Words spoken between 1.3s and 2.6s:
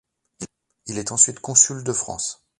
consul de France.